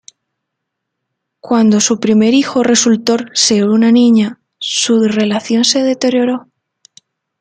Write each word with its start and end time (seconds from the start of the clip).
Cuando 1.41 1.79
su 1.79 1.99
primer 1.99 2.33
hijo 2.33 2.63
resultó 2.63 3.17
ser 3.35 3.69
una 3.69 3.91
niña, 3.91 4.39
su 4.57 5.03
relación 5.07 5.63
se 5.63 5.83
deterioró. 5.83 6.47